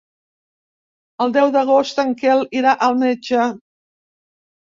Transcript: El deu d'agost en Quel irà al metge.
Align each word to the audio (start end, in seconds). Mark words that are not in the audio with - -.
El 1.25 1.33
deu 1.35 1.51
d'agost 1.55 2.01
en 2.03 2.15
Quel 2.21 2.41
irà 2.61 2.73
al 2.87 2.97
metge. 3.03 3.45